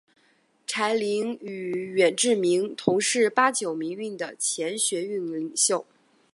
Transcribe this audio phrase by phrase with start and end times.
[0.65, 5.85] 柴玲与远志明同是八九民运的前学运领袖。